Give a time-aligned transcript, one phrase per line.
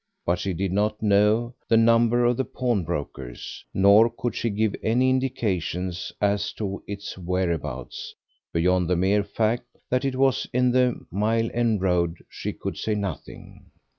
[0.25, 5.11] But she did not know the number of the pawnbroker's, nor could she give any
[5.11, 8.15] indications as to its whereabouts
[8.51, 12.95] beyond the mere fact that it was in the Mile End Road she could say
[12.95, 13.67] nothing.